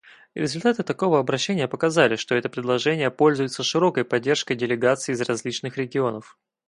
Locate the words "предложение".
2.49-3.11